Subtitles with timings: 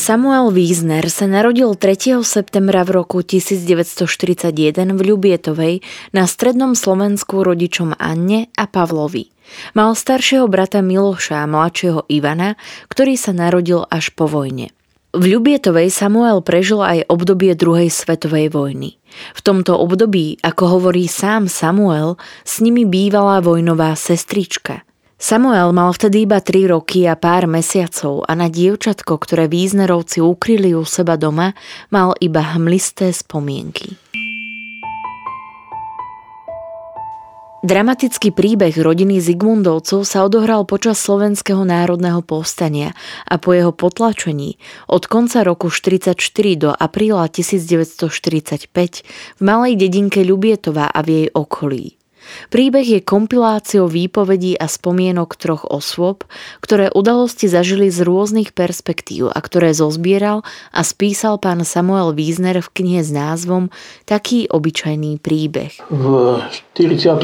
[0.00, 2.24] Samuel Wiesner sa narodil 3.
[2.24, 5.84] septembra v roku 1941 v Ľubietovej
[6.16, 9.28] na strednom Slovensku rodičom Anne a Pavlovi.
[9.76, 12.56] Mal staršieho brata Miloša a mladšieho Ivana,
[12.88, 14.72] ktorý sa narodil až po vojne.
[15.12, 18.96] V Ľubietovej Samuel prežil aj obdobie druhej svetovej vojny.
[19.36, 22.16] V tomto období, ako hovorí sám Samuel,
[22.48, 24.80] s nimi bývala vojnová sestrička–
[25.20, 30.72] Samuel mal vtedy iba 3 roky a pár mesiacov a na dievčatko, ktoré význerovci ukryli
[30.72, 31.52] u seba doma,
[31.92, 34.00] mal iba hmlisté spomienky.
[37.60, 42.96] Dramatický príbeh rodiny Zigmundovcov sa odohral počas Slovenského národného povstania
[43.28, 44.56] a po jeho potlačení
[44.88, 46.16] od konca roku 1944
[46.56, 48.72] do apríla 1945
[49.36, 51.99] v malej dedinke Ľubietova a v jej okolí.
[52.48, 56.26] Príbeh je kompiláciou výpovedí a spomienok troch osôb,
[56.60, 60.42] ktoré udalosti zažili z rôznych perspektív a ktoré zozbieral
[60.74, 63.72] a spísal pán Samuel Wiesner v knihe s názvom
[64.04, 65.78] Taký obyčajný príbeh.
[65.88, 66.38] V
[66.74, 67.20] 45.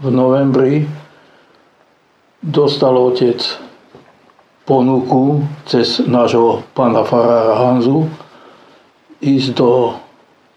[0.00, 0.88] v novembri
[2.40, 3.42] dostal otec
[4.64, 8.06] ponuku cez nášho pána farára Hanzu
[9.20, 9.98] ísť do,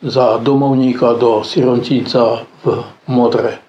[0.06, 3.59] za domovníka do Sirontíca v Modre.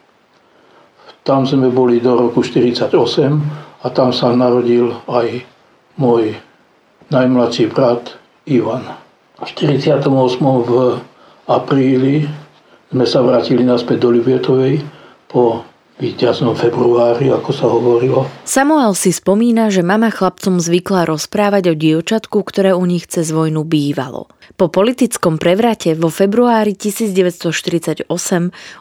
[1.24, 5.42] Tam sme boli do roku 1948 a tam sa narodil aj
[5.96, 6.36] môj
[7.08, 8.84] najmladší brat Ivan.
[9.40, 10.08] V 48.
[10.40, 10.70] v
[11.48, 12.28] apríli
[12.92, 14.84] sme sa vrátili naspäť do Ľubietovej
[15.26, 15.66] po
[15.98, 18.26] víťaznom februári, ako sa hovorilo.
[18.42, 23.62] Samuel si spomína, že mama chlapcom zvykla rozprávať o dievčatku, ktoré u nich cez vojnu
[23.62, 24.26] bývalo.
[24.58, 28.10] Po politickom prevrate vo februári 1948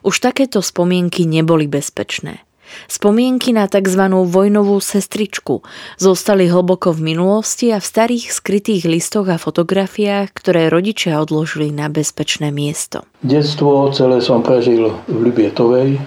[0.04, 2.46] už takéto spomienky neboli bezpečné.
[2.90, 4.02] Spomienky na tzv.
[4.10, 5.62] vojnovú sestričku
[6.02, 11.88] zostali hlboko v minulosti a v starých skrytých listoch a fotografiách, ktoré rodičia odložili na
[11.88, 13.06] bezpečné miesto.
[13.22, 16.02] Detstvo celé som prežil v Ľubietovej,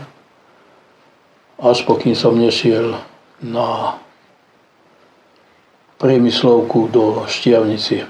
[1.60, 2.96] až pokým som nešiel
[3.40, 3.96] na
[5.96, 8.04] priemyslovku do Štiavnici.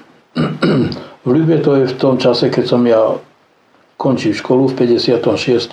[1.24, 3.14] v Ľubie to je v tom čase, keď som ja
[3.96, 5.70] končil školu v 56.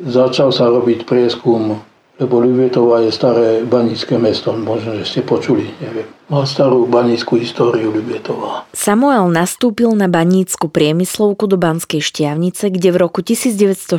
[0.00, 1.82] Začal sa robiť prieskum
[2.20, 6.04] lebo Ľubietová je staré banické mesto, možno, že ste počuli, neviem.
[6.28, 8.68] Má starú banickú históriu Ľubietová.
[8.76, 13.96] Samuel nastúpil na banícku priemyslovku do Banskej Štiavnice, kde v roku 1960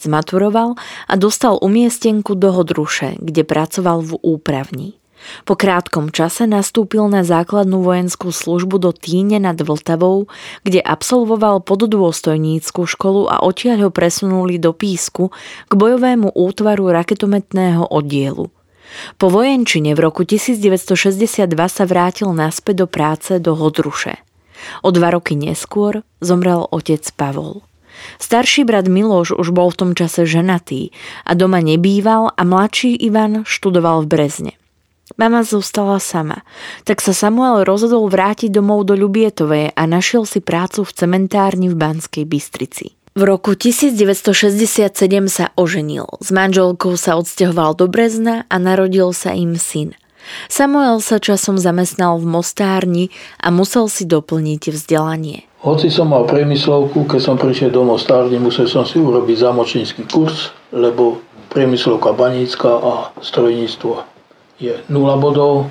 [0.00, 5.01] zmaturoval a dostal umiestenku do Hodruše, kde pracoval v úpravni.
[5.42, 10.26] Po krátkom čase nastúpil na základnú vojenskú službu do Týne nad Vltavou,
[10.66, 15.30] kde absolvoval poddôstojnícku školu a odtiaľ ho presunuli do Písku
[15.66, 18.50] k bojovému útvaru raketometného oddielu.
[19.16, 24.20] Po vojenčine v roku 1962 sa vrátil naspäť do práce do Hodruše.
[24.84, 27.64] O dva roky neskôr zomrel otec Pavol.
[28.18, 30.94] Starší brat Miloš už bol v tom čase ženatý
[31.28, 34.52] a doma nebýval a mladší Ivan študoval v Brezne.
[35.20, 36.40] Mama zostala sama,
[36.88, 41.76] tak sa Samuel rozhodol vrátiť domov do Ľubietovej a našiel si prácu v cementárni v
[41.76, 42.96] Banskej Bystrici.
[43.12, 44.88] V roku 1967
[45.28, 46.08] sa oženil.
[46.24, 49.92] S manželkou sa odsťahoval do Brezna a narodil sa im syn.
[50.48, 53.04] Samuel sa časom zamestnal v mostárni
[53.36, 55.44] a musel si doplniť vzdelanie.
[55.60, 60.54] Hoci som mal priemyslovku, keď som prišiel do mostárne, musel som si urobiť zamočnícky kurz,
[60.72, 61.20] lebo
[61.52, 64.11] priemyslovka banícka a strojníctvo
[64.62, 65.66] je 0 bodov,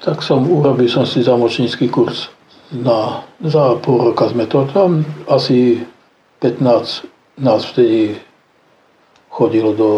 [0.00, 2.32] tak som urobil som si zamočnícky kurz.
[2.72, 5.84] Na, za pol roka sme to tam, asi
[6.40, 7.04] 15
[7.44, 8.16] nás vtedy
[9.28, 9.90] chodilo do,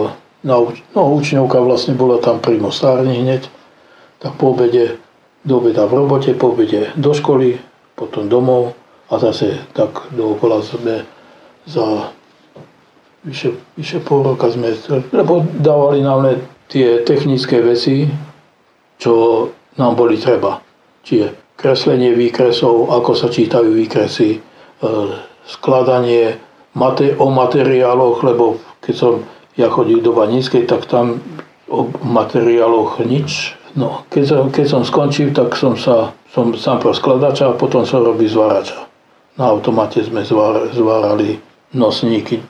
[0.43, 0.58] na,
[0.94, 3.46] no učňovka vlastne bola tam pri Mostárni hneď,
[4.19, 4.99] tak po obede
[5.46, 7.62] do obeda v robote, po obede do školy,
[7.94, 8.75] potom domov
[9.06, 11.06] a zase tak dookola sme
[11.70, 12.11] za
[13.23, 14.75] vyše, vyše pol roka sme,
[15.14, 16.26] lebo dávali nám
[16.69, 18.09] tie technické veci,
[18.99, 19.13] čo
[19.77, 20.61] nám boli treba.
[21.05, 24.39] Čiže kreslenie výkresov, ako sa čítajú výkresy, e,
[25.45, 26.41] skladanie
[27.19, 29.13] o materiáloch, lebo keď som
[29.55, 31.23] ja chodil do Baníckej, tak tam
[31.71, 33.55] o materiáloch nič.
[33.79, 37.87] No, keď som, keď som skončil, tak som sa som sám pro skladača a potom
[37.87, 38.91] som robil zvárača.
[39.39, 41.39] Na automate sme zvár, zvárali
[41.71, 42.43] nosníky.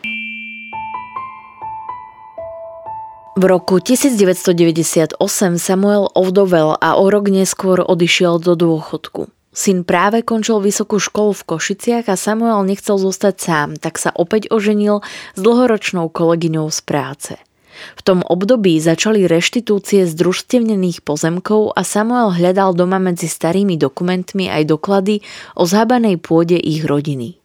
[3.35, 5.19] V roku 1998
[5.59, 9.27] Samuel ovdovel a o rok neskôr odišiel do dôchodku.
[9.51, 14.55] Syn práve končil vysokú školu v Košiciach a Samuel nechcel zostať sám, tak sa opäť
[14.55, 15.03] oženil
[15.35, 17.35] s dlhoročnou kolegyňou z práce.
[17.99, 24.47] V tom období začali reštitúcie z družstevnených pozemkov a Samuel hľadal doma medzi starými dokumentmi
[24.47, 25.27] aj doklady
[25.59, 27.43] o zhábanej pôde ich rodiny.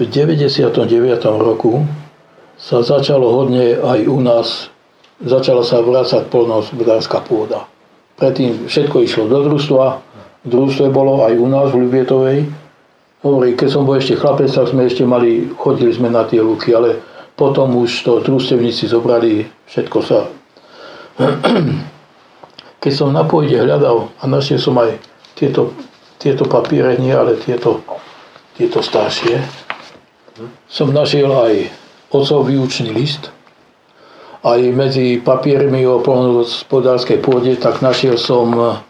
[0.00, 0.80] V 99.
[1.36, 1.84] roku
[2.56, 4.72] sa začalo hodne aj u nás
[5.20, 7.68] začala sa vrácať polnohospodárska pôda.
[8.16, 9.84] Predtým všetko išlo do družstva,
[10.44, 12.38] v družstve bolo aj u nás v Ľubietovej.
[13.20, 16.72] Hovorí, keď som bol ešte chlapec, tak sme ešte mali, chodili sme na tie luky,
[16.72, 16.96] ale
[17.36, 20.18] potom už to družstevníci zobrali, všetko sa...
[22.80, 24.96] Keď som na pôde hľadal a našiel som aj
[25.36, 25.76] tieto,
[26.16, 27.84] tieto papiere, nie, ale tieto,
[28.56, 29.36] tieto staršie,
[30.68, 31.68] som našiel aj
[32.10, 33.30] otcov výučný list,
[34.40, 38.80] aj medzi papiermi o polnohospodárskej pôde, tak našiel som,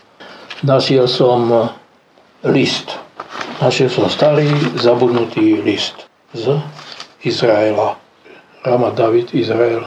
[0.63, 1.71] našiel som
[2.47, 2.97] list.
[3.61, 4.49] Našiel som starý,
[4.81, 6.57] zabudnutý list z
[7.21, 8.01] Izraela.
[8.65, 9.85] Rama David, Izrael.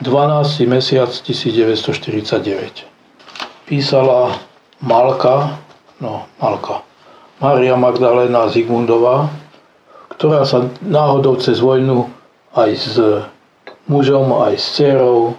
[0.00, 0.66] 12.
[0.70, 2.86] mesiac 1949.
[3.66, 4.38] Písala
[4.80, 5.58] Malka,
[6.00, 6.82] no Malka,
[7.40, 9.30] Maria Magdalena Zigmundová,
[10.20, 12.04] ktorá sa náhodou cez vojnu
[12.52, 13.00] aj s
[13.88, 15.32] mužom aj s dcerou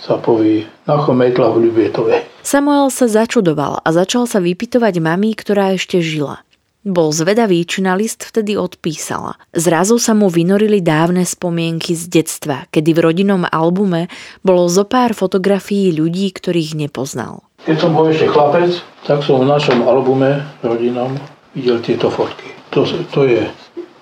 [0.00, 2.40] sa poví chometla v Ľubietove.
[2.40, 6.40] Samuel sa začudoval a začal sa vypytovať mami, ktorá ešte žila.
[6.86, 9.36] Bol zvedavý, či na list vtedy odpísala.
[9.52, 14.08] Zrazu sa mu vynorili dávne spomienky z detstva, kedy v rodinnom albume
[14.40, 17.44] bolo zo pár fotografií ľudí, ktorých nepoznal.
[17.68, 21.18] Keď som bol ešte chlapec, tak som v našom albume rodinnom
[21.52, 22.54] videl tieto fotky.
[22.70, 23.42] To, to je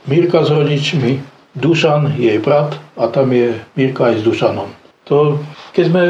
[0.04, 1.20] Mirka s rodičmi,
[1.54, 4.68] Dušan, jej brat a tam je Mirka aj s Dušanom.
[5.08, 5.38] To,
[5.72, 6.02] keď sme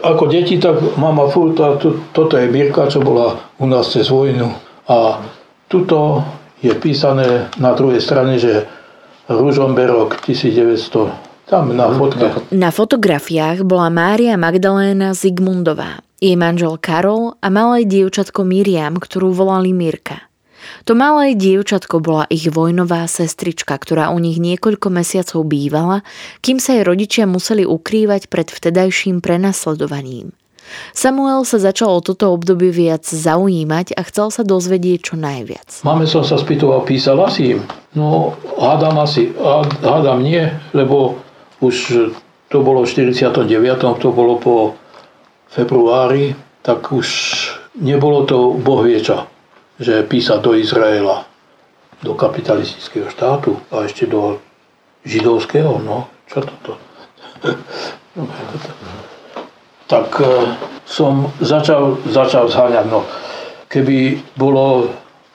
[0.00, 4.08] ako deti, tak mama furt, a to, toto je Mirka, čo bola u nás cez
[4.08, 4.48] vojnu.
[4.88, 5.20] A
[5.68, 6.24] tuto
[6.64, 8.64] je písané na druhej strane, že
[9.30, 12.50] Ružomberok 1900, tam na fotke.
[12.50, 19.70] Na fotografiách bola Mária Magdaléna Zigmundová, jej manžel Karol a malé dievčatko Miriam, ktorú volali
[19.70, 20.29] Mirka.
[20.90, 26.02] To malé dievčatko bola ich vojnová sestrička, ktorá u nich niekoľko mesiacov bývala,
[26.42, 30.34] kým sa jej rodičia museli ukrývať pred vtedajším prenasledovaním.
[30.90, 35.86] Samuel sa začal o toto obdobie viac zaujímať a chcel sa dozvedieť čo najviac.
[35.86, 37.62] Máme som sa spýtoval, písala si im?
[37.94, 39.30] No, hádam asi,
[39.86, 40.42] hádam nie,
[40.74, 41.22] lebo
[41.62, 42.10] už
[42.50, 43.46] to bolo v 49.
[43.78, 44.74] to bolo po
[45.54, 46.34] februári,
[46.66, 47.06] tak už
[47.78, 48.82] nebolo to boh
[49.80, 51.24] že písať do Izraela,
[52.04, 54.36] do kapitalistického štátu a ešte do
[55.08, 56.76] židovského, no, čo toto?
[59.90, 60.54] tak e,
[60.86, 63.02] som začal, začal zháňať, no,
[63.66, 64.86] keby bolo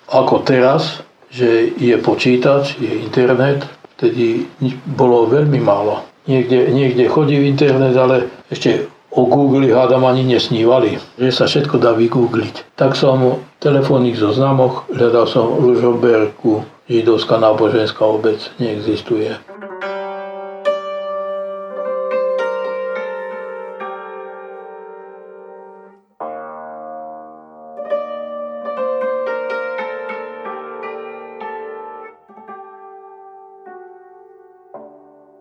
[0.07, 3.67] ako teraz, že je počítač, je internet,
[3.99, 4.47] tedy
[4.87, 6.07] bolo veľmi málo.
[6.25, 11.95] Niekde, niekde chodí internet, ale ešte o Google hádam ani nesnívali, že sa všetko dá
[11.95, 12.75] vygoogliť.
[12.75, 19.31] Tak som telefónnych zoznamoch hľadal som Ružomberku, židovská náboženská obec neexistuje.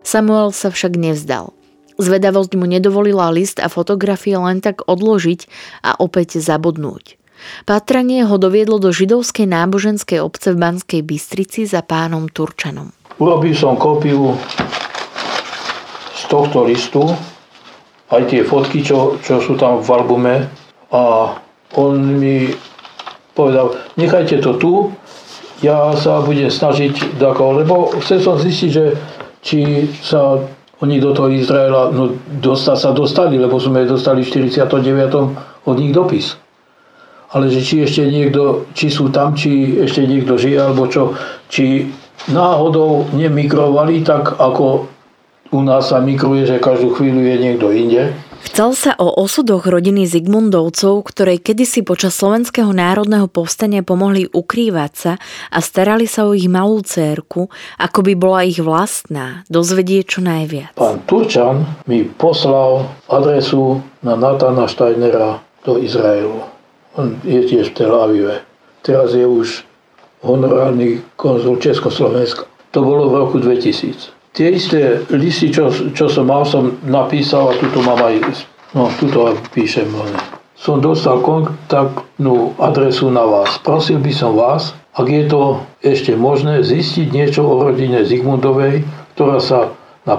[0.05, 1.51] Samuel sa však nevzdal.
[1.95, 5.47] Zvedavosť mu nedovolila list a fotografie len tak odložiť
[5.87, 7.15] a opäť zabudnúť.
[7.63, 12.91] Patranie ho doviedlo do židovskej náboženskej obce v Banskej Bystrici za pánom Turčanom.
[13.19, 14.35] Urobil som kópiu
[16.15, 17.03] z tohto listu,
[18.11, 20.35] aj tie fotky, čo, čo sú tam v albume
[20.91, 21.35] a
[21.75, 22.51] on mi
[23.35, 24.73] povedal, nechajte to tu,
[25.63, 28.85] ja sa budem snažiť, lebo chcel som zistiť, že
[29.39, 30.39] či sa
[30.83, 35.67] Oni do toho Izraela, no dostať sa dostali, lebo sme dostali v 49.
[35.67, 36.35] od nich dopis.
[37.31, 41.15] Ale že či ešte niekto, či sú tam, či ešte niekto žije, alebo čo,
[41.47, 41.87] či
[42.31, 44.87] náhodou nemigrovali tak, ako
[45.55, 48.11] u nás sa migruje, že každú chvíľu je niekto inde.
[48.45, 55.13] Chcel sa o osudoch rodiny Zigmundovcov, ktorej kedysi počas Slovenského národného povstania pomohli ukrývať sa
[55.49, 57.49] a starali sa o ich malú cérku,
[57.81, 60.71] ako by bola ich vlastná, dozvedieť čo najviac.
[60.77, 66.45] Pán Turčan mi poslal adresu na Natana Steinera do Izraelu.
[67.01, 68.45] On je tiež v Tel Avive.
[68.85, 69.65] Teraz je už
[70.21, 72.45] honorárny konzul Československa.
[72.71, 77.57] To bolo v roku 2000 tie isté listy, čo, čo som mal, som napísal a
[77.57, 79.87] tuto mám aj, no tuto píšem.
[80.59, 83.55] Som dostal kontaktnú adresu na vás.
[83.63, 88.83] Prosil by som vás, ak je to ešte možné, zistiť niečo o rodine Zigmundovej,
[89.15, 89.71] ktorá sa
[90.05, 90.15] na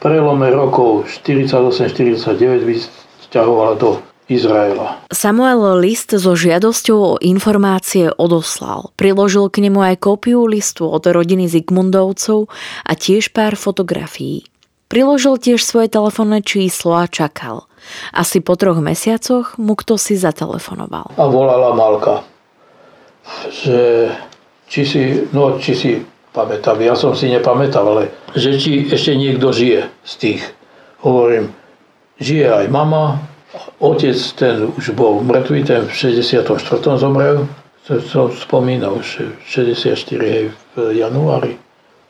[0.00, 5.06] prelome rokov 48-49 vysťahovala do Izraela.
[5.14, 8.90] Samuel list so žiadosťou o informácie odoslal.
[8.98, 12.50] Priložil k nemu aj kópiu listu od rodiny Zigmundovcov
[12.82, 14.42] a tiež pár fotografií.
[14.90, 17.70] Priložil tiež svoje telefónne číslo a čakal.
[18.10, 21.14] Asi po troch mesiacoch mu kto si zatelefonoval.
[21.14, 22.26] A volala Malka,
[23.50, 24.10] že
[24.66, 25.90] či si, no či si
[26.34, 28.04] pamätám, ja som si nepamätal, ale
[28.34, 30.42] že či ešte niekto žije z tých.
[31.02, 31.54] Hovorím,
[32.18, 33.22] žije aj mama,
[33.80, 36.42] Otec ten už bol mŕtvý, ten v 64.
[36.96, 37.48] zomrel,
[37.86, 41.54] som spomínal, že 64 hej, v januári.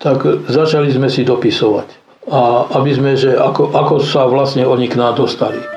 [0.00, 1.88] Tak začali sme si dopisovať.
[2.26, 5.75] A aby sme, že ako, ako sa vlastne oni k nám dostali.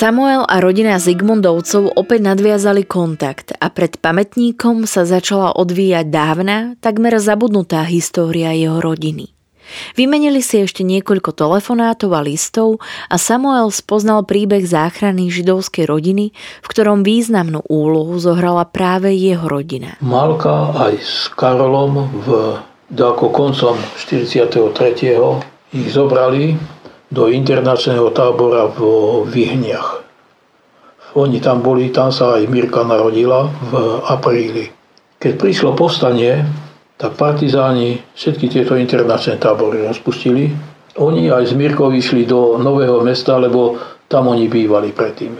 [0.00, 7.20] Samuel a rodina Zigmundovcov opäť nadviazali kontakt a pred pamätníkom sa začala odvíjať dávna, takmer
[7.20, 9.36] zabudnutá história jeho rodiny.
[10.00, 12.80] Vymenili si ešte niekoľko telefonátov a listov
[13.12, 16.32] a Samuel spoznal príbeh záchrany židovskej rodiny,
[16.64, 20.00] v ktorom významnú úlohu zohrala práve jeho rodina.
[20.00, 22.28] Malka aj s Karolom v,
[22.88, 24.48] ako koncom 43.
[25.76, 26.79] ich zobrali
[27.10, 28.80] do internačného tábora v
[29.26, 30.06] Vyhniach.
[31.18, 34.70] Oni tam boli, tam sa aj Mirka narodila v apríli.
[35.18, 36.46] Keď prišlo povstanie,
[36.94, 40.54] tak partizáni všetky tieto internačné tábory rozpustili.
[41.02, 43.74] Oni aj s Mirkou išli do Nového mesta, lebo
[44.06, 45.34] tam oni bývali predtým.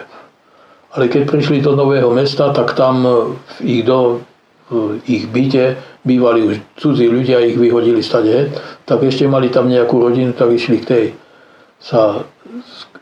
[0.90, 4.26] Ale keď prišli do Nového mesta, tak tam v ich, do,
[4.74, 8.50] v ich byte bývali už cudzí ľudia, ich vyhodili stade,
[8.88, 11.04] tak ešte mali tam nejakú rodinu, tak išli k tej
[11.80, 12.24] sa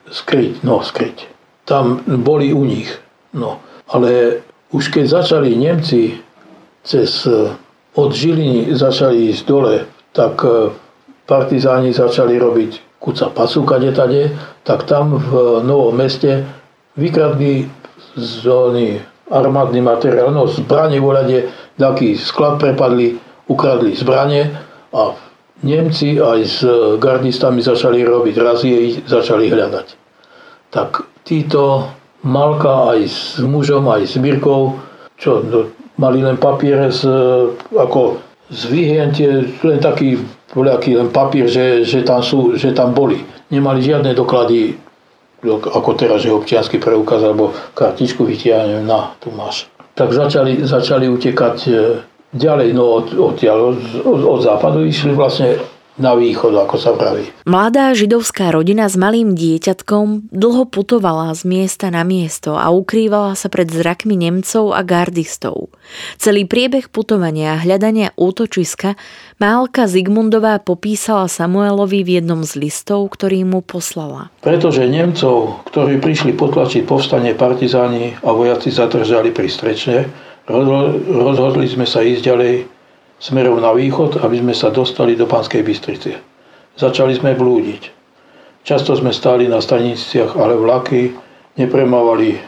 [0.09, 1.27] skryť, no skryť.
[1.67, 2.89] Tam boli u nich.
[3.35, 3.61] No.
[3.91, 4.41] Ale
[4.73, 6.17] už keď začali Nemci
[6.87, 7.29] cez
[7.99, 10.71] od Žiliny začali ísť dole, tak e,
[11.27, 16.47] partizáni začali robiť kuca pasúka detade, tak tam v Novom meste
[16.99, 17.71] vykradli
[18.19, 24.51] zóny armádny materiál, no zbranie voľade, taký sklad prepadli, ukradli zbranie
[24.91, 25.15] a
[25.59, 26.63] Nemci aj s
[27.03, 29.87] gardistami začali robiť razie, začali hľadať.
[30.71, 31.91] Tak títo
[32.23, 34.79] Malka aj s mužom, aj s Mirkou,
[35.19, 37.11] čo no, mali len papiere z,
[37.75, 38.23] ako
[38.55, 40.19] z vyhnutie, len taký
[40.55, 43.21] voľaký len papier, že, že, tam sú, že tam boli.
[43.51, 44.79] Nemali žiadne doklady,
[45.47, 49.67] ako teraz, že občiansky preukaz alebo kartičku vytiahnem, na, tu máš.
[49.95, 51.57] Tak začali, začali utekať
[52.33, 53.37] ďalej, no od, od,
[54.05, 55.57] od, od západu išli vlastne
[55.99, 57.27] na východ, ako sa praví.
[57.43, 63.51] Mladá židovská rodina s malým dieťatkom dlho putovala z miesta na miesto a ukrývala sa
[63.51, 65.75] pred zrakmi Nemcov a gardistov.
[66.17, 68.95] Celý priebeh putovania a hľadania útočiska
[69.43, 74.31] Málka Zigmundová popísala Samuelovi v jednom z listov, ktorý mu poslala.
[74.39, 82.01] Pretože Nemcov, ktorí prišli potlačiť povstanie partizáni a vojaci zadržali pri strečne, rozhodli sme sa
[82.01, 82.55] ísť ďalej
[83.21, 86.17] smerom na východ, aby sme sa dostali do Panskej Bystrice.
[86.79, 87.91] Začali sme blúdiť.
[88.63, 91.13] Často sme stáli na staniciach, ale vlaky
[91.59, 92.39] nepremávali,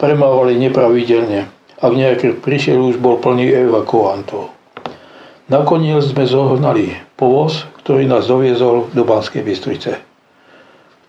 [0.00, 1.46] premávali nepravidelne.
[1.82, 4.54] Ak nejaký prišiel, už bol plný evakuantov.
[5.50, 9.98] Nakoniec sme zohnali povoz, ktorý nás doviezol do Banskej Bystrice,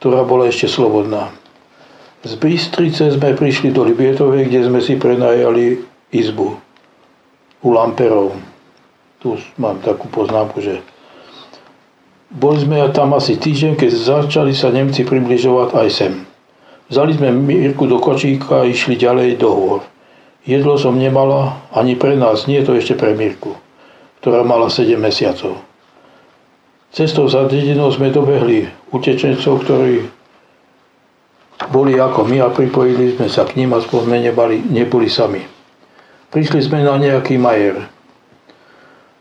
[0.02, 1.30] ktorá bola ešte slobodná.
[2.26, 6.56] Z Bystrice sme prišli do Libietovej, kde sme si prenajali izbu
[7.66, 8.38] u Lamperov.
[9.18, 10.84] tu mám takú poznámku, že
[12.34, 16.14] boli sme tam asi týždeň, keď začali sa Nemci približovať aj sem.
[16.90, 19.80] Vzali sme Mirku do kočíka a išli ďalej do hôr.
[20.44, 23.56] Jedlo som nemala, ani pre nás, nie to ešte pre Mirku,
[24.20, 25.62] ktorá mala 7 mesiacov.
[26.92, 30.04] Cestou za dedinou sme dobehli utečencov, ktorí
[31.70, 35.53] boli ako my a pripojili sme sa k ním a sme nebali, neboli sami.
[36.34, 37.86] Prišli sme na nejaký majer.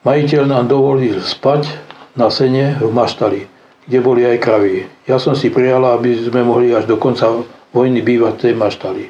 [0.01, 1.69] Majiteľ nám dovolil spať
[2.17, 3.45] na sene v maštali,
[3.85, 4.89] kde boli aj kravy.
[5.05, 7.45] Ja som si prijala, aby sme mohli až do konca
[7.77, 9.05] vojny bývať v tej maštali.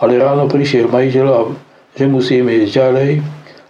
[0.00, 1.52] Ale ráno prišiel majiteľ
[1.94, 3.10] že musíme ísť ďalej,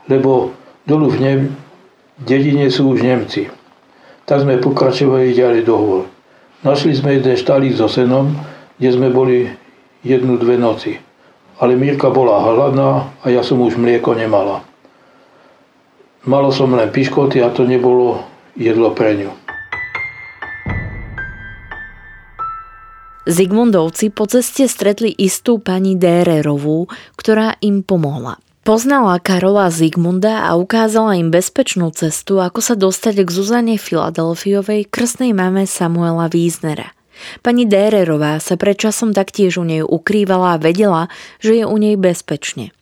[0.06, 0.54] lebo
[0.86, 1.50] dolu v ne-
[2.22, 3.50] dedine sú už Nemci.
[4.24, 6.06] Tak sme pokračovali ďalej do.
[6.62, 8.38] Našli sme jeden štalík so senom,
[8.78, 9.50] kde sme boli
[10.06, 10.96] jednu, dve noci.
[11.62, 14.66] Ale Mírka bola hladná a ja som už mlieko nemala.
[16.24, 18.24] Malo som len piškoty a to nebolo
[18.56, 19.30] jedlo pre ňu.
[23.24, 28.36] Zigmundovci po ceste stretli istú pani Dérerovú, ktorá im pomohla.
[28.64, 35.36] Poznala Karola Zigmunda a ukázala im bezpečnú cestu, ako sa dostať k Zuzane Filadelfiovej, krstnej
[35.36, 36.96] mame Samuela Wiesnera.
[37.42, 42.74] Pani Dérerová sa predčasom taktiež u nej ukrývala a vedela, že je u nej bezpečne.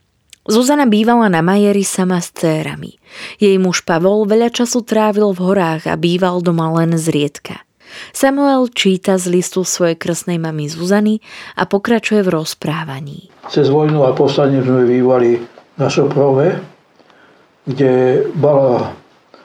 [0.42, 2.98] Zuzana bývala na Majeri sama s cérami.
[3.38, 7.62] Jej muž Pavol veľa času trávil v horách a býval doma len zriedka.
[8.10, 11.22] Samuel číta z listu svojej krsnej mamy Zuzany
[11.54, 13.30] a pokračuje v rozprávaní.
[13.52, 15.38] Cez vojnu a povstanie sme bývali
[15.78, 16.58] na Šoprove,
[17.68, 18.96] kde bola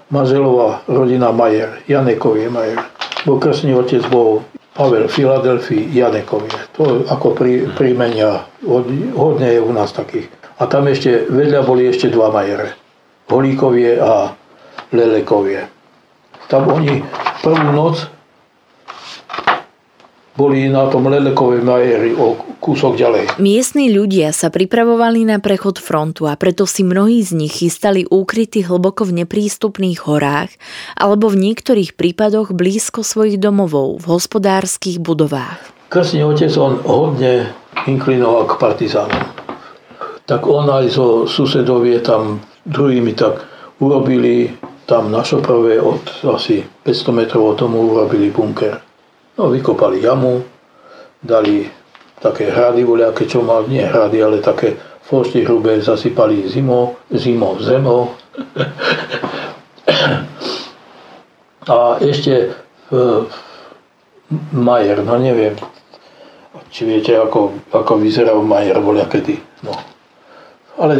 [0.09, 2.79] Mazelová rodina Majer, Janekovie Majer.
[3.27, 6.53] Bo krstný otec bol Pavel Filadelfii Janekovie.
[6.77, 8.45] To ako pri, prímenia
[9.17, 10.29] hodne je u nás takých.
[10.61, 12.77] A tam ešte, vedľa boli ešte dva majere.
[13.25, 14.37] Holíkovie a
[14.93, 15.65] Lelekovie.
[16.45, 17.01] Tam oni
[17.41, 18.05] prvú noc
[20.37, 23.23] boli na tom Lelekovej majeri o kúsok ďalej.
[23.41, 28.61] Miestni ľudia sa pripravovali na prechod frontu a preto si mnohí z nich chystali úkryty
[28.61, 30.53] hlboko v neprístupných horách
[30.93, 35.73] alebo v niektorých prípadoch blízko svojich domovov v hospodárskych budovách.
[35.89, 37.49] Krstný otec on hodne
[37.89, 39.47] inklinoval k partizánom
[40.27, 43.47] tak on aj so susedovie tam druhými tak
[43.79, 44.51] urobili
[44.83, 48.86] tam na Šoprove od asi 500 metrov od tomu urobili bunker.
[49.37, 50.41] No vykopali jamu,
[51.21, 51.69] dali
[52.17, 54.73] také hrady voľaké, čo mal, nie hrady, ale také
[55.05, 58.17] fosty hrubé, zasypali zimou, zimou, zemou.
[61.69, 62.57] A ešte
[62.89, 63.27] v
[64.51, 65.53] Majer, no neviem,
[66.73, 69.05] či viete, ako, ako vyzeral Majer voľa.
[69.61, 69.77] No,
[70.81, 70.97] ale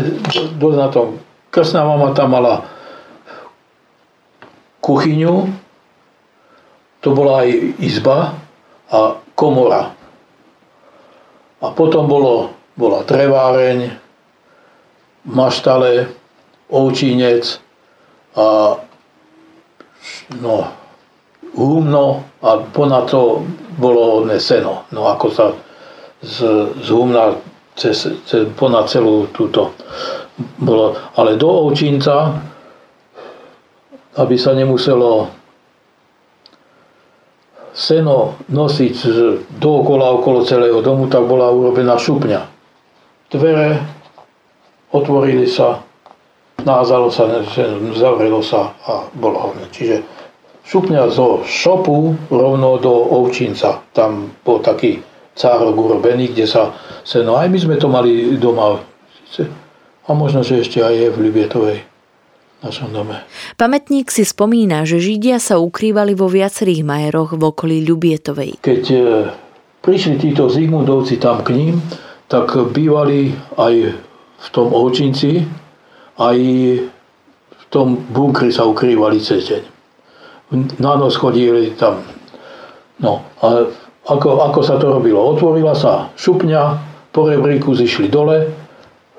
[0.61, 1.17] dosť na tom.
[1.49, 2.67] Krstná mama tam mala
[4.83, 5.49] kuchyňu,
[7.07, 8.35] to bola aj izba
[8.91, 9.95] a komora.
[11.63, 13.95] A potom bolo, bola treváreň,
[15.23, 16.11] maštale,
[16.67, 17.63] ovčínec
[18.35, 18.75] a
[20.43, 20.55] no,
[21.55, 23.47] humno a ponad to
[23.79, 24.83] bolo odne seno.
[24.91, 25.55] No ako sa
[26.19, 26.43] z,
[26.75, 27.39] z humna
[27.79, 29.71] cez, cez, ponad celú túto
[30.59, 30.91] bolo.
[31.15, 32.35] Ale do Ovčínca,
[34.19, 35.36] aby sa nemuselo
[37.77, 38.95] seno nosiť
[39.61, 42.41] dookola okolo celého domu, tak bola urobená šupňa.
[43.29, 43.77] Dvere
[44.89, 45.85] otvorili sa,
[46.65, 47.29] názalo sa,
[47.93, 49.69] zavrelo sa a bolo hovne.
[49.69, 50.01] Čiže
[50.65, 53.85] šupňa zo šopu rovno do Ovčínca.
[53.93, 54.97] Tam bol taký
[55.37, 56.73] cárok urobený, kde sa
[57.05, 58.81] seno, aj my sme to mali doma.
[60.07, 61.77] A možno, že ešte aj je v Libietovej
[62.61, 63.21] našom dome.
[63.59, 68.61] Pamätník si spomína, že Židia sa ukrývali vo viacerých majeroch v okolí Ľubietovej.
[68.65, 68.99] Keď e,
[69.85, 71.75] prišli títo Zigmundovci tam k ním,
[72.27, 73.75] tak bývali aj
[74.37, 75.45] v tom Ovčinci,
[76.17, 76.37] aj
[77.53, 79.63] v tom bunkri sa ukrývali cez deň.
[80.79, 82.01] Na noc chodili tam.
[83.03, 83.67] No a
[84.07, 85.19] ako, ako sa to robilo?
[85.19, 86.61] Otvorila sa šupňa,
[87.11, 88.66] po rebríku zišli dole,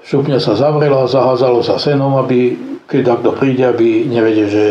[0.09, 2.57] šupňa sa zavrela, zaházalo sa senom, aby
[2.89, 4.67] keď takto príde, aby nevedel, že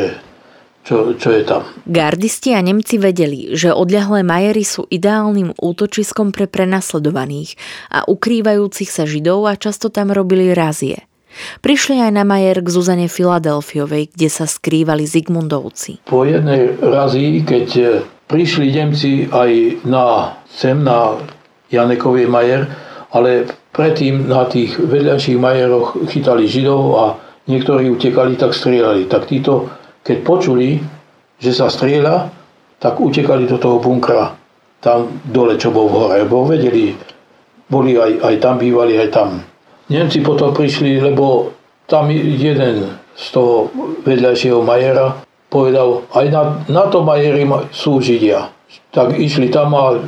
[0.81, 1.61] čo, čo je tam.
[1.85, 7.59] Gardisti a Nemci vedeli, že odľahlé majery sú ideálnym útočiskom pre prenasledovaných
[7.91, 11.05] a ukrývajúcich sa židov a často tam robili razie.
[11.61, 16.01] Prišli aj na majer k Zuzane Filadelfiovej, kde sa skrývali Zigmundovci.
[16.09, 17.67] Po jednej razii, keď
[18.25, 21.19] prišli Nemci aj na sem, na
[21.69, 22.65] Janekovie majer,
[23.11, 23.45] ale
[23.77, 27.05] predtým na tých vedľajších majeroch chytali Židov a
[27.45, 29.05] niektorí utekali, tak strieľali.
[29.05, 29.69] Tak títo,
[30.01, 30.81] keď počuli,
[31.37, 32.33] že sa strieľa,
[32.81, 34.33] tak utekali do toho bunkra,
[34.81, 36.97] tam dole, čo bol v hore, bo vedeli,
[37.69, 39.29] boli aj, aj tam, bývali aj tam.
[39.93, 41.53] Nemci potom prišli, lebo
[41.85, 43.69] tam jeden z toho
[44.03, 48.51] vedľajšieho Majera povedal, aj na, na to Majeri sú Židia.
[48.91, 50.01] Tak išli tam a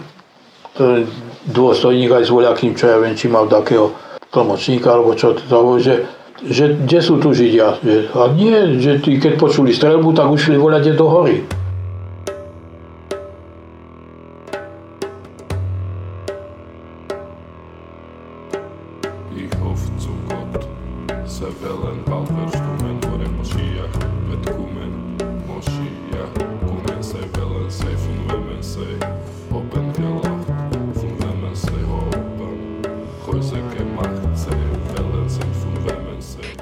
[1.49, 3.93] dôstojník aj s voľakým, čo ja viem, či mal takého
[4.29, 6.05] tlmočníka, alebo čo, to, že,
[6.45, 7.81] že kde sú tu Židia.
[8.13, 11.43] A nie, že tí, keď počuli strelbu, tak ušli voľať do hory.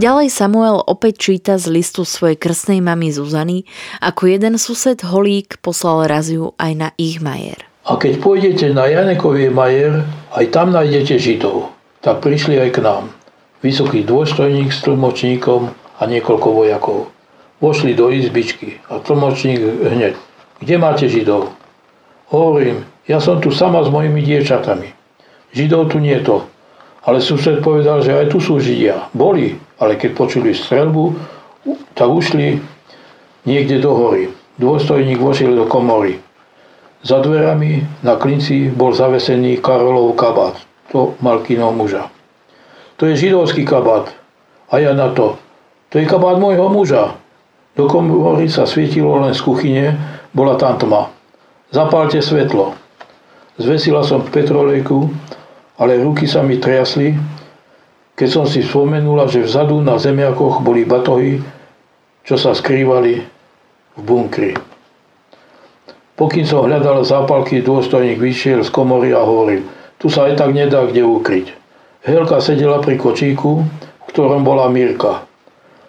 [0.08, 3.67] Ďalej Samuel opäť číta z listu svojej krstnej mamy Zuzany,
[4.00, 7.67] ako jeden sused Holík poslal raziu aj na ich majer.
[7.84, 11.76] A keď pôjdete na Janekovie majer, aj tam nájdete Židov.
[12.00, 13.12] Tak prišli aj k nám.
[13.60, 17.12] Vysoký dôstojník s tlmočníkom a niekoľko vojakov.
[17.60, 19.60] Vošli do izbičky a tlmočník
[19.91, 20.15] hneď.
[20.63, 21.52] Kde máte Židov?
[22.32, 24.88] Hovorím, ja som tu sama s mojimi dievčatami.
[25.52, 26.38] Židov tu nie je to.
[27.04, 29.12] Ale sused povedal, že aj tu sú Židia.
[29.12, 31.13] Boli, ale keď počuli strelbu,
[31.93, 32.61] tak ušli
[33.45, 34.33] niekde do hory.
[34.57, 36.17] Dôstojník vošiel do komory.
[37.05, 40.57] Za dverami na klinci bol zavesený Karolov kabát,
[40.89, 42.09] to Malkinov muža.
[42.97, 44.09] To je židovský kabát.
[44.73, 45.37] A ja na to.
[45.93, 47.13] To je kabát môjho muža.
[47.77, 49.93] Do komory sa svietilo len z kuchyne,
[50.33, 51.13] bola tam tma.
[51.69, 52.73] Zapálte svetlo.
[53.61, 55.13] Zvesila som petrolejku,
[55.77, 57.13] ale ruky sa mi triasli,
[58.17, 61.38] keď som si spomenula, že vzadu na zemiakoch boli batohy,
[62.25, 63.21] čo sa skrývali
[63.93, 64.58] v bunkri.
[66.17, 69.62] Pokým som hľadal zápalky, dôstojník vyšiel z komory a hovoril,
[70.01, 71.47] tu sa aj tak nedá kde ukryť.
[72.10, 75.30] Helka sedela pri kočíku, v ktorom bola Mirka.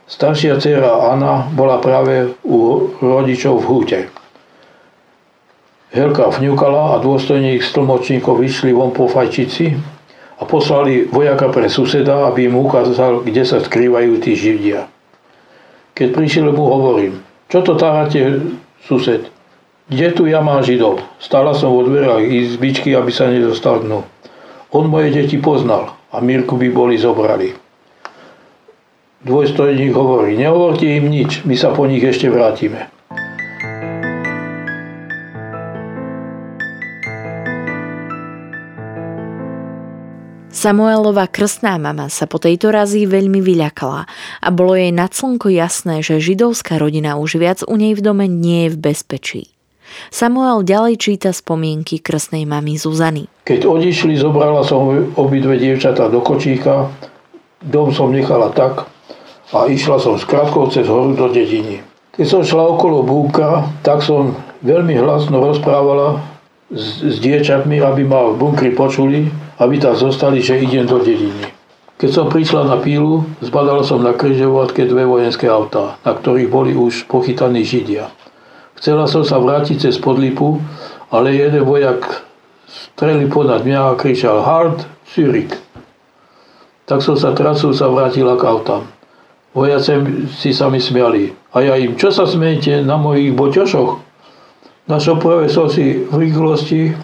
[0.04, 4.00] Staršia dcera Anna bola práve u rodičov v húte.
[5.96, 9.96] Helka vňukala a dôstojník s tlmočníkov vyšli von po fajčici
[10.38, 14.86] a poslali vojaka pre suseda, aby im ukázal, kde sa skrývajú tí Židia.
[15.98, 17.18] Keď prišiel mu hovorím,
[17.50, 18.54] čo to táhate,
[18.86, 19.26] sused?
[19.88, 21.02] Kde tu ja mám Židov?
[21.18, 24.04] Stála som vo dverách izbičky, aby sa nedostal dnu.
[24.70, 27.56] On moje deti poznal a Mirku by boli zobrali.
[29.24, 32.86] Dvojstojník hovorí, nehovorte im nič, my sa po nich ešte vrátime.
[40.48, 44.08] Samuelova krstná mama sa po tejto razi veľmi vyľakala
[44.40, 48.24] a bolo jej nad slnko jasné, že židovská rodina už viac u nej v dome
[48.24, 49.42] nie je v bezpečí.
[50.08, 53.28] Samuel ďalej číta spomienky krstnej mamy Zuzany.
[53.44, 56.88] Keď odišli, zobrala som obidve dievčatá do kočíka,
[57.60, 58.88] dom som nechala tak
[59.52, 61.84] a išla som s krátkou cez horu do dediny.
[62.16, 64.32] Keď som šla okolo búka, tak som
[64.64, 66.24] veľmi hlasno rozprávala
[66.72, 71.50] s, s dievčatmi, aby ma v bunkri počuli, aby tam zostali, že idem do dediny.
[71.98, 76.70] Keď som prišla na pílu, zbadal som na križovatke dve vojenské autá, na ktorých boli
[76.78, 78.14] už pochytaní Židia.
[78.78, 80.62] Chcela som sa vrátiť cez podlipu,
[81.10, 82.22] ale jeden vojak
[82.70, 85.50] streli ponad mňa a kričal Hard, Zürich.
[86.86, 88.86] Tak som sa tracou sa vrátila k autám.
[89.58, 89.98] Vojaci
[90.38, 91.34] si sa mi smiali.
[91.50, 94.06] A ja im, čo sa smejete na mojich boťošoch?
[94.86, 96.94] Na šoprove som si v rýchlosti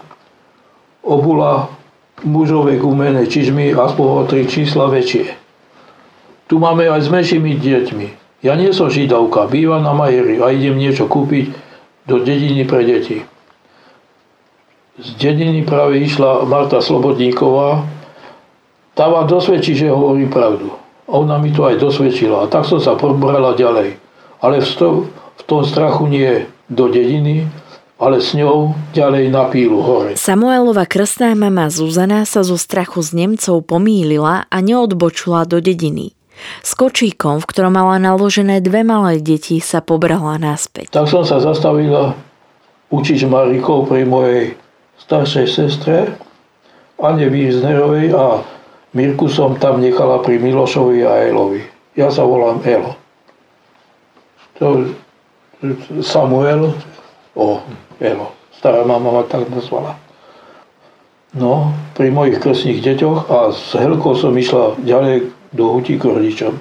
[1.03, 1.74] obula
[2.25, 5.37] mužové gumené čižmy aspoň o tri čísla väčšie.
[6.49, 8.07] Tu máme aj s menšími deťmi.
[8.45, 11.57] Ja nie som židovka, bývam na Majeri a idem niečo kúpiť
[12.05, 13.25] do dediny pre deti.
[15.01, 17.83] Z dediny práve išla Marta Slobodníková.
[18.95, 20.71] Tá vám dosvedčí, že hovorím pravdu.
[21.09, 22.45] A ona mi to aj dosvedčila.
[22.45, 23.97] A tak som sa pobrala ďalej.
[24.45, 24.69] Ale v,
[25.11, 27.49] v tom strachu nie do dediny,
[28.05, 30.21] ale s ňou ďalej na pílu hore.
[30.21, 36.13] Samuelova krstná mama Zuzana sa zo strachu z Nemcov pomýlila a neodbočila do dediny.
[36.61, 40.93] S kočíkom, v ktorom mala naložené dve malé deti, sa pobrala naspäť.
[40.93, 42.13] Tak som sa zastavila
[42.93, 44.53] učiť Marikou pri mojej
[45.01, 46.13] staršej sestre,
[47.01, 48.45] Ane Wiesnerovej a
[48.95, 51.63] Mirku som tam nechala pri Milošovi a Elovi.
[51.99, 52.95] Ja sa volám Elo.
[54.63, 54.87] To
[55.99, 56.71] Samuel,
[57.35, 57.59] o,
[58.01, 58.35] Elo.
[58.55, 59.99] Stará mama ma tak nazvala.
[61.35, 66.55] No, pri mojich krstných deťoch a s Helkou som išla ďalej do hutí k rodičom.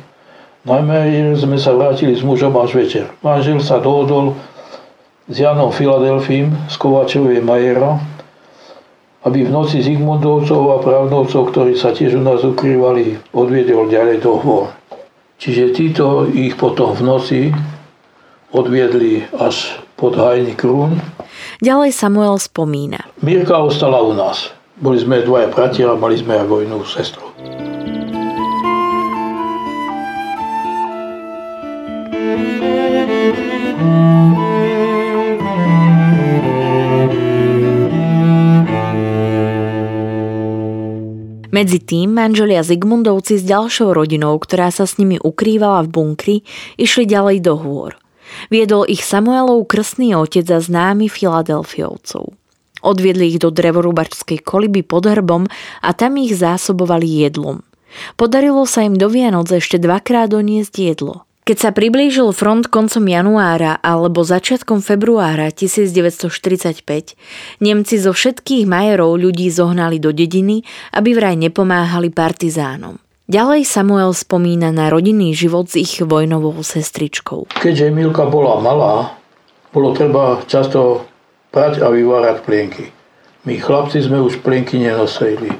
[0.65, 3.06] Najmä sme sa vrátili s mužom až večer.
[3.22, 4.34] Manžel sa dohodol
[5.30, 8.02] s Janom Filadelfím z Kovačovej Majera,
[9.28, 14.39] aby v noci Zigmundovcov a právnovcov, ktorí sa tiež u nás ukrývali, odviedol ďalej do
[14.39, 14.72] hôr.
[15.38, 17.39] Čiže títo ich potom v noci
[18.56, 20.99] odviedli až pod Hajný Krún.
[21.63, 23.06] Ďalej Samuel spomína.
[23.23, 24.51] Mirka ostala u nás.
[24.77, 27.23] Boli sme dvaja bratia a mali sme aj vojnú sestru.
[41.53, 46.36] Medzi tým manželia Zigmundovci s ďalšou rodinou, ktorá sa s nimi ukrývala v bunkri,
[46.82, 48.03] išli ďalej do hôr.
[48.50, 52.34] Viedol ich Samuelov krstný otec a známy Filadelfiovcov.
[52.84, 55.48] Odviedli ich do drevorúbačskej koliby pod hrbom
[55.80, 57.63] a tam ich zásobovali jedlom.
[58.19, 61.24] Podarilo sa im do Vianoc ešte dvakrát doniesť jedlo.
[61.43, 67.19] Keď sa priblížil front koncom januára alebo začiatkom februára 1945,
[67.60, 70.63] Nemci zo všetkých majerov ľudí zohnali do dediny,
[70.96, 73.03] aby vraj nepomáhali partizánom.
[73.23, 77.47] Ďalej Samuel spomína na rodinný život s ich vojnovou sestričkou.
[77.55, 79.15] Keďže Milka bola malá,
[79.71, 81.07] bolo treba často
[81.47, 82.91] prať a vyvárať plienky.
[83.47, 85.55] My chlapci sme už plienky nenosili.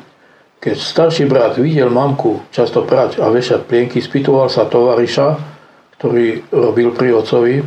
[0.60, 5.28] Keď starší brat videl mamku často prať a vešať plienky, spýtoval sa tovariša,
[5.96, 7.64] ktorý robil pri ocovi,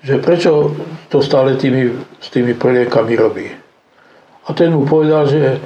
[0.00, 0.72] že prečo
[1.12, 3.52] to stále tými, s tými preliekami robí.
[4.48, 5.60] A ten mu povedal, že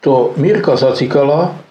[0.00, 1.65] to Mirka zacikala,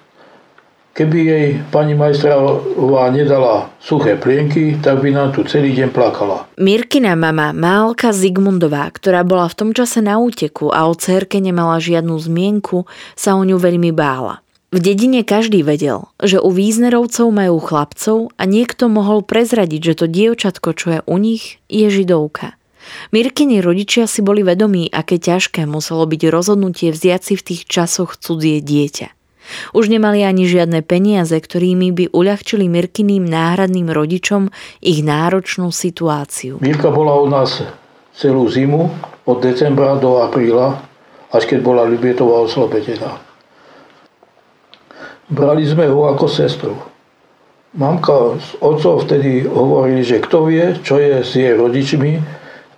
[0.95, 6.47] keby jej pani majstrová nedala suché plienky, tak by nám tu celý deň plakala.
[6.55, 11.84] Mirkina mama, Málka Zigmundová, ktorá bola v tom čase na úteku a o cerke nemala
[11.84, 12.88] žiadnu zmienku,
[13.19, 14.39] sa o ňu veľmi bála.
[14.71, 20.05] V dedine každý vedel, že u Víznerovcov majú chlapcov a niekto mohol prezradiť, že to
[20.08, 22.60] dievčatko, čo je u nich, je židovka.
[23.15, 28.19] Mirkini rodičia si boli vedomí, aké ťažké muselo byť rozhodnutie vziať si v tých časoch
[28.19, 29.14] cudzie dieťa.
[29.73, 34.49] Už nemali ani žiadne peniaze, ktorými by uľahčili Mirkiným náhradným rodičom
[34.81, 36.62] ich náročnú situáciu.
[36.62, 37.62] Mirka bola u nás
[38.15, 38.89] celú zimu,
[39.25, 40.79] od decembra do apríla,
[41.34, 43.19] až keď bola Libietová oslobodená.
[45.25, 46.77] Brali sme ho ako sestru.
[47.75, 52.21] Mamka s otcom vtedy hovorili, že kto vie, čo je s jej rodičmi,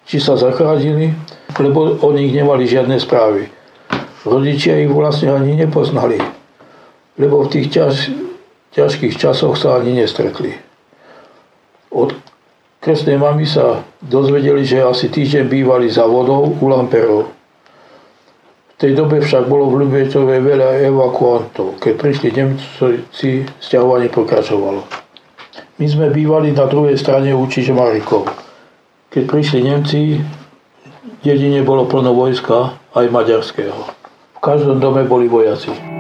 [0.08, 1.14] či sa zachránili,
[1.60, 3.52] lebo o nich nemali žiadne správy.
[4.26, 6.18] Rodičia ich vlastne ani nepoznali,
[7.18, 8.14] lebo v tých ťaž,
[8.78, 10.54] ťažkých časoch sa ani nestretli.
[11.90, 12.14] Od
[12.80, 17.34] krstnej mamy sa dozvedeli, že asi týždeň bývali za vodou u Lamperov.
[18.78, 21.82] V tej dobe však bolo v Ľubietove veľa evakuantov.
[21.82, 24.86] Keď prišli Nemci, stiahovanie pokračovalo.
[25.82, 28.30] My sme bývali na druhej strane u Čižmarikov.
[29.10, 30.22] Keď prišli Nemci,
[31.26, 33.82] dedine bolo plno vojska, aj maďarského.
[34.38, 35.97] V každom dome boli vojaci.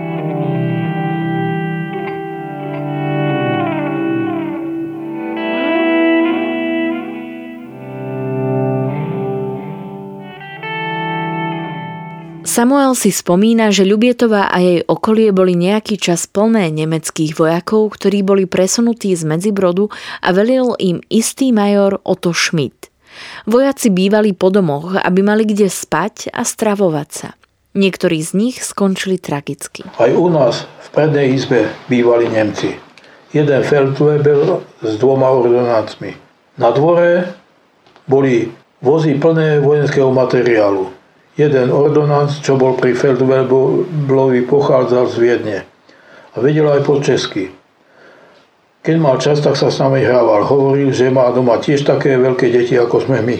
[12.58, 18.26] Samuel si spomína, že Ľubietová a jej okolie boli nejaký čas plné nemeckých vojakov, ktorí
[18.26, 19.93] boli presunutí z Medzibrodu
[20.26, 22.89] a velil im istý major Otto Schmidt.
[23.46, 27.38] Vojaci bývali po domoch, aby mali kde spať a stravovať sa.
[27.78, 29.86] Niektorí z nich skončili tragicky.
[30.02, 32.74] Aj u nás v prednej izbe bývali Nemci.
[33.38, 36.10] Jeden Feldwebel s dvoma ordinácmi.
[36.58, 37.38] Na dvore
[38.10, 38.50] boli
[38.82, 40.96] vozy plné vojenského materiálu.
[41.38, 45.58] Jeden ordonanc, čo bol pri Feldweblovi, pochádzal z Viedne
[46.34, 47.54] a vedel aj po česky.
[48.82, 50.50] Keď mal čas, tak sa s nami hrával.
[50.50, 53.38] Hovoril, že má doma tiež také veľké deti, ako sme my.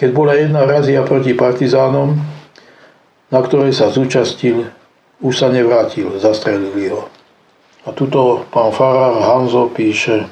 [0.00, 2.16] Keď bola jedna razia proti partizánom,
[3.28, 4.72] na ktorej sa zúčastil,
[5.20, 7.04] už sa nevrátil, zastrelili ho.
[7.84, 10.24] A tuto pán farár Hanzo píše,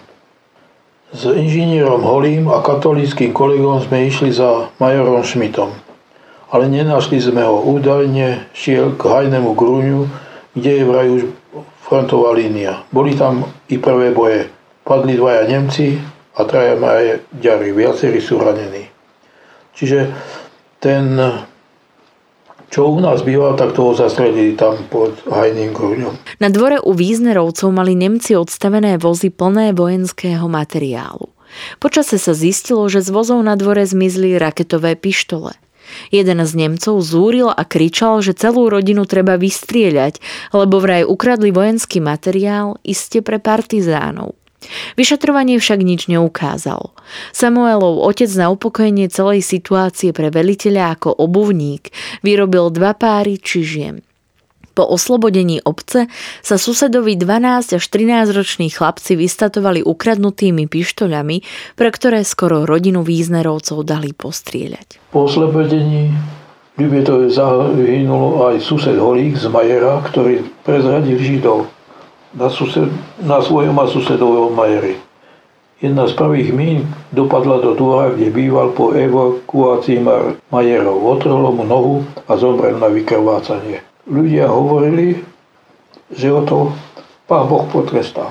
[1.12, 5.85] s inžinierom Holím a katolíckým kolegom sme išli za majorom Šmitom
[6.50, 7.58] ale nenašli sme ho.
[7.62, 10.06] Údajne šiel k hajnému grúňu,
[10.54, 11.22] kde je vraj už
[11.86, 12.82] frontová línia.
[12.90, 14.50] Boli tam i prvé boje.
[14.86, 15.98] Padli dvaja Nemci
[16.38, 17.74] a traja Maďari.
[17.74, 18.86] Viacerí sú ranení.
[19.74, 20.14] Čiže
[20.78, 21.18] ten,
[22.70, 26.14] čo u nás býval, tak toho zastrelili tam pod hajným grúňom.
[26.38, 31.28] Na dvore u Víznerovcov mali Nemci odstavené vozy plné vojenského materiálu.
[31.82, 35.56] Počase sa zistilo, že z vozov na dvore zmizli raketové pištole.
[36.14, 40.20] Jeden z Nemcov zúril a kričal, že celú rodinu treba vystrieľať,
[40.54, 44.38] lebo vraj ukradli vojenský materiál iste pre partizánov.
[44.98, 46.96] Vyšetrovanie však nič neukázalo.
[47.30, 51.94] Samuelov otec na upokojenie celej situácie pre veliteľa ako obuvník
[52.26, 54.05] vyrobil dva páry čižiem.
[54.76, 56.12] Po oslobodení obce
[56.44, 61.40] sa susedovi 12 až 13 roční chlapci vystatovali ukradnutými pištoľami,
[61.80, 65.00] pre ktoré skoro rodinu Význerovcov dali postrieľať.
[65.16, 66.12] Po oslobodení
[66.76, 71.72] Ľubietove zahynul aj sused Holík z Majera, ktorý prezradil Židov
[72.36, 72.92] na, sused,
[73.24, 75.00] na svojom a susedovom Majeri.
[75.80, 76.84] Jedna z prvých mín
[77.16, 80.04] dopadla do dvora, kde býval po evakuácii
[80.52, 81.00] Majerov.
[81.00, 83.80] Otrhlo mu nohu a zomrel na vykrvácanie.
[84.06, 85.18] Ľudia hovorili,
[86.14, 86.70] že o to
[87.26, 88.30] Pán Boh potrestal.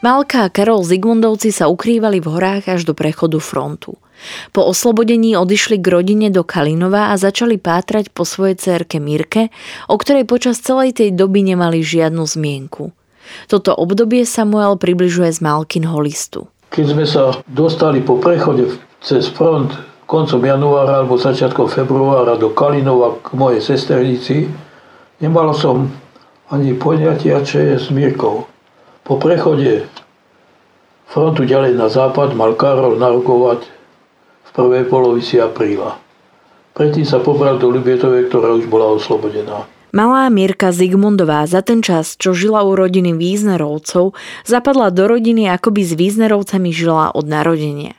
[0.00, 4.00] Malka a Karol Zigmundovci sa ukrývali v horách až do prechodu frontu.
[4.52, 9.48] Po oslobodení odišli k rodine do Kalinova a začali pátrať po svojej cerke Mirke,
[9.88, 12.92] o ktorej počas celej tej doby nemali žiadnu zmienku.
[13.46, 16.50] Toto obdobie Samuel približuje z Malkinho listu.
[16.70, 19.70] Keď sme sa dostali po prechode cez front
[20.10, 24.50] koncom januára alebo začiatkom februára do Kalinova k mojej sesternici,
[25.22, 25.90] nemal som
[26.50, 28.50] ani poňatia, čo je s Mirkou.
[29.06, 29.86] Po prechode
[31.06, 33.66] frontu ďalej na západ mal Karol narukovať
[34.60, 35.96] prvej polovici apríla.
[36.76, 39.64] Predtým sa pobral do Ľubietovej, ktorá už bola oslobodená.
[39.90, 44.14] Malá Mirka Zigmundová za ten čas, čo žila u rodiny Význerovcov,
[44.46, 47.96] zapadla do rodiny, ako by s Význerovcami žila od narodenia.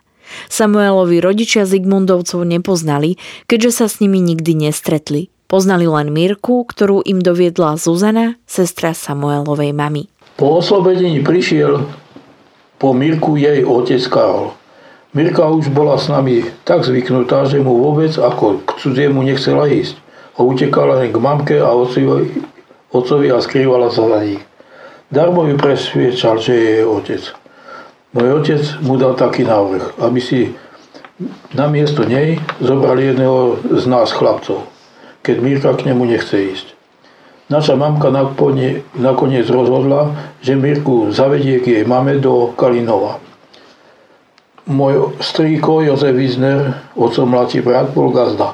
[0.47, 3.19] Samuelovi rodičia Zigmundovcov nepoznali,
[3.52, 5.28] keďže sa s nimi nikdy nestretli.
[5.52, 10.08] Poznali len Mirku, ktorú im doviedla Zuzana, sestra Samuelovej mamy.
[10.39, 11.84] Po oslobodení prišiel
[12.80, 14.61] po Mirku jej otec Karol.
[15.12, 20.00] Mirka už bola s nami tak zvyknutá, že mu vôbec ako k cudziemu nechcela ísť.
[20.39, 22.32] A utekala len k mamke a otcovi,
[22.95, 24.39] otcovi a skrývala sa za nich.
[25.12, 27.24] Darmo ju presviečal, že je jej otec.
[28.15, 30.56] Môj otec mu dal taký návrh, aby si
[31.52, 34.63] namiesto nej zobrali jedného z nás chlapcov,
[35.19, 36.67] keď Mirka k nemu nechce ísť.
[37.52, 38.08] Naša mamka
[38.95, 43.19] nakoniec rozhodla, že Mirku zavedie k jej mame do Kalinova.
[44.69, 48.54] Môj strýko Jozef Wizner, otcom mladší brat, bol gazda.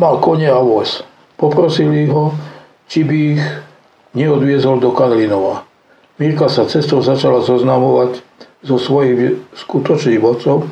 [0.00, 1.04] Mal kone a voz.
[1.36, 2.32] Poprosili ho,
[2.88, 3.44] či by ich
[4.16, 5.64] neodviezol do Kalinova.
[6.20, 8.20] Mirka sa cestou začala zoznamovať
[8.60, 10.68] so svojím skutočným otcom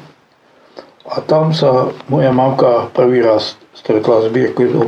[1.08, 4.84] a tam sa moja mamka prvý raz stretla s Mirkou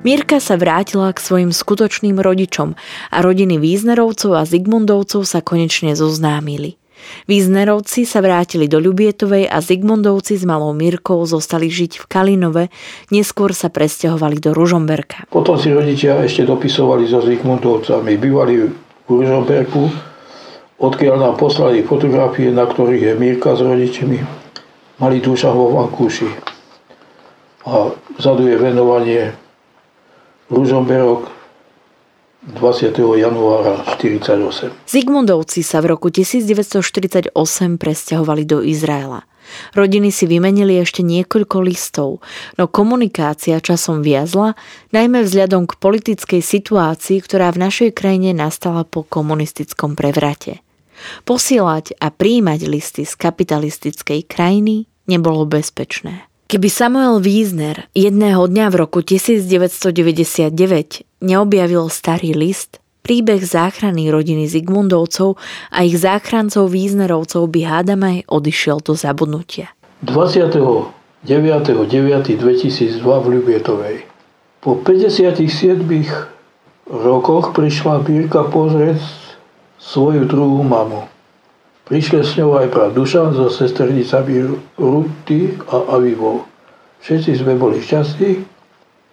[0.00, 2.72] Mirka sa vrátila k svojim skutočným rodičom
[3.12, 6.80] a rodiny Význerovcov a Zigmundovcov sa konečne zoznámili.
[7.28, 12.64] Význerovci sa vrátili do Ľubietovej a Zigmundovci s malou Mirkou zostali žiť v Kalinove,
[13.12, 15.28] neskôr sa presťahovali do Ružomberka.
[15.28, 18.16] Potom si rodičia ešte dopisovali so Zigmundovcami.
[18.16, 18.72] Bývali v
[19.04, 19.84] Ružomberku,
[20.80, 24.16] odkiaľ nám poslali fotografie, na ktorých je Mirka s rodičmi.
[24.96, 26.28] Mali duša vo vankúši.
[27.68, 29.49] A vzadu je venovanie
[30.50, 31.30] Ružomberok
[32.58, 32.90] 20.
[33.22, 34.74] januára 1948.
[34.82, 37.30] Zigmundovci sa v roku 1948
[37.78, 39.22] presťahovali do Izraela.
[39.78, 42.18] Rodiny si vymenili ešte niekoľko listov,
[42.58, 44.58] no komunikácia časom viazla,
[44.90, 50.66] najmä vzhľadom k politickej situácii, ktorá v našej krajine nastala po komunistickom prevrate.
[51.22, 56.29] Posielať a príjmať listy z kapitalistickej krajiny nebolo bezpečné.
[56.50, 60.50] Keby Samuel Wiesner jedného dňa v roku 1999
[61.22, 65.38] neobjavil starý list, príbeh záchrany rodiny Zigmundovcov
[65.70, 69.70] a ich záchrancov Wiesnerovcov by hádame odišiel do zabudnutia.
[70.02, 74.10] 29.9.2002 v Ľubietovej.
[74.58, 75.86] Po 57
[76.90, 78.98] rokoch prišla Bírka pozrieť
[79.78, 81.19] svoju druhú mamu.
[81.90, 84.46] Prišli s ňou aj brat Dušan so sesternicami
[84.78, 86.46] Ruty a Avivou.
[87.02, 88.46] Všetci sme boli šťastní,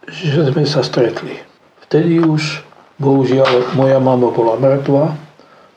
[0.06, 1.42] že sme sa stretli.
[1.90, 2.62] Vtedy už,
[3.02, 5.18] bohužiaľ, moja mama bola mŕtva,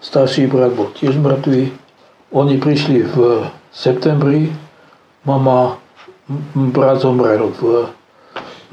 [0.04, 1.72] starší brat bol tiež mŕtvý.
[2.36, 4.52] Oni prišli v septembri,
[5.24, 5.80] mama,
[6.52, 7.88] brat zomrel v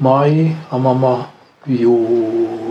[0.04, 1.32] máji a mama
[1.64, 2.67] v júli.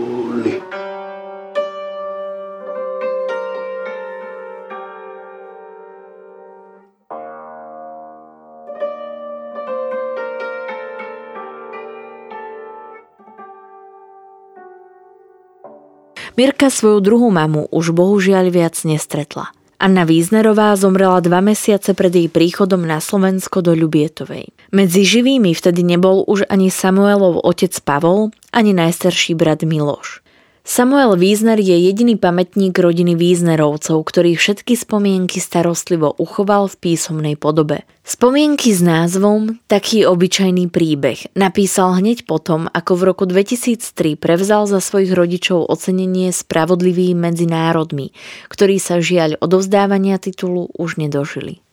[16.38, 19.50] Mirka svoju druhú mamu už bohužiaľ viac nestretla.
[19.82, 24.54] Anna Víznerová zomrela dva mesiace pred jej príchodom na Slovensko do Ľubietovej.
[24.70, 30.22] Medzi živými vtedy nebol už ani Samuelov otec Pavol, ani najstarší brat Miloš.
[30.68, 37.88] Samuel Wiesner je jediný pamätník rodiny Wiesnerovcov, ktorý všetky spomienky starostlivo uchoval v písomnej podobe.
[38.04, 44.84] Spomienky s názvom Taký obyčajný príbeh napísal hneď potom, ako v roku 2003 prevzal za
[44.84, 48.12] svojich rodičov ocenenie Spravodlivý medzi národmi,
[48.52, 51.64] ktorí sa žiaľ odovzdávania titulu už nedožili.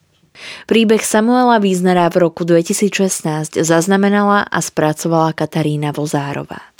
[0.71, 6.74] Príbeh Samuela Wiesnera v roku 2016 zaznamenala a spracovala Katarína Vozárová.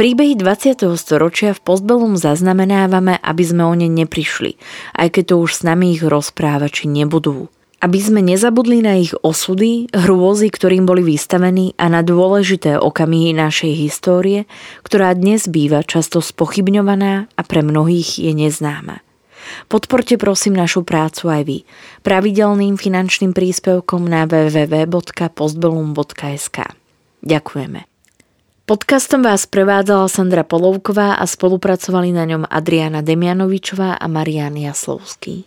[0.00, 0.96] Príbehy 20.
[0.96, 4.56] storočia v Postbelum zaznamenávame, aby sme o ne neprišli,
[4.96, 7.52] aj keď to už s nami ich rozprávači nebudú.
[7.84, 13.76] Aby sme nezabudli na ich osudy, hrôzy, ktorým boli vystavení a na dôležité okamihy našej
[13.76, 14.48] histórie,
[14.88, 19.04] ktorá dnes býva často spochybňovaná a pre mnohých je neznáma.
[19.68, 21.68] Podporte prosím našu prácu aj vy
[22.00, 26.56] pravidelným finančným príspevkom na www.postbellum.sk.
[27.20, 27.89] Ďakujeme.
[28.70, 35.42] Podcastom vás prevádzala Sandra Polovková a spolupracovali na ňom Adriana Demianovičová a Marian Jaslovský.